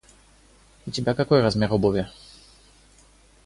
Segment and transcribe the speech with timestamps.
[0.87, 2.09] У тебя какой размер обуви?